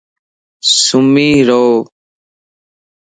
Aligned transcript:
سُمي 0.83 1.31
رَ 1.47 1.49
وَ 1.51 1.75